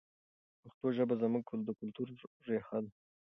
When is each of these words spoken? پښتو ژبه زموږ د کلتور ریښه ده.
پښتو 0.61 0.85
ژبه 0.95 1.15
زموږ 1.21 1.43
د 1.65 1.69
کلتور 1.79 2.07
ریښه 2.47 2.77
ده. 2.83 2.91